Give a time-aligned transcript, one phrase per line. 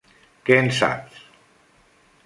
[0.47, 1.21] Què en saps?